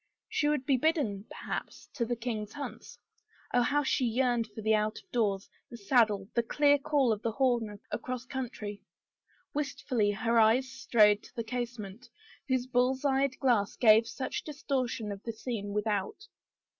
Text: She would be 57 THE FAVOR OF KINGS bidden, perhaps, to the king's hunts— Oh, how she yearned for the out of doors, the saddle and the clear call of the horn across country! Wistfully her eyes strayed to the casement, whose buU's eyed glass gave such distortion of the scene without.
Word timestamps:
She 0.27 0.47
would 0.49 0.65
be 0.65 0.79
57 0.79 0.79
THE 0.79 0.95
FAVOR 0.95 1.05
OF 1.05 1.19
KINGS 1.19 1.29
bidden, 1.29 1.29
perhaps, 1.29 1.89
to 1.93 2.05
the 2.07 2.15
king's 2.15 2.53
hunts— 2.53 2.99
Oh, 3.53 3.61
how 3.61 3.83
she 3.83 4.05
yearned 4.05 4.47
for 4.47 4.61
the 4.61 4.73
out 4.73 4.97
of 4.97 5.11
doors, 5.11 5.47
the 5.69 5.77
saddle 5.77 6.21
and 6.21 6.31
the 6.33 6.41
clear 6.41 6.79
call 6.79 7.11
of 7.11 7.21
the 7.21 7.33
horn 7.33 7.79
across 7.91 8.25
country! 8.25 8.81
Wistfully 9.53 10.09
her 10.09 10.39
eyes 10.39 10.71
strayed 10.71 11.21
to 11.21 11.35
the 11.35 11.43
casement, 11.43 12.09
whose 12.47 12.65
buU's 12.65 13.05
eyed 13.05 13.37
glass 13.37 13.75
gave 13.77 14.07
such 14.07 14.43
distortion 14.43 15.11
of 15.11 15.21
the 15.21 15.33
scene 15.33 15.71
without. 15.71 16.17